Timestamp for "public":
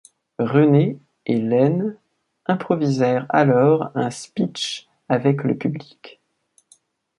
5.55-6.19